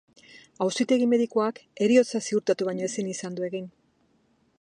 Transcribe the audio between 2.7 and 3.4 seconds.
baino ezin izan